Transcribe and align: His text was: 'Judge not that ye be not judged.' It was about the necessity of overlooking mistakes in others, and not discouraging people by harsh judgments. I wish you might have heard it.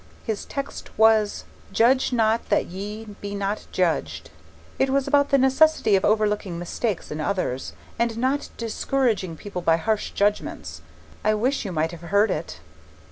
His 0.23 0.45
text 0.45 0.89
was: 0.97 1.43
'Judge 1.71 2.11
not 2.11 2.49
that 2.49 2.65
ye 2.65 3.05
be 3.21 3.35
not 3.35 3.67
judged.' 3.71 4.31
It 4.79 4.89
was 4.89 5.07
about 5.07 5.29
the 5.29 5.37
necessity 5.37 5.95
of 5.95 6.03
overlooking 6.03 6.57
mistakes 6.57 7.11
in 7.11 7.21
others, 7.21 7.73
and 7.99 8.17
not 8.17 8.49
discouraging 8.57 9.35
people 9.37 9.61
by 9.61 9.77
harsh 9.77 10.09
judgments. 10.09 10.81
I 11.23 11.35
wish 11.35 11.65
you 11.65 11.71
might 11.71 11.91
have 11.91 12.01
heard 12.01 12.31
it. 12.31 12.61